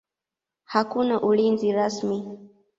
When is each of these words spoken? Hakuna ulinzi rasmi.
Hakuna 0.73 1.19
ulinzi 1.29 1.71
rasmi. 1.77 2.17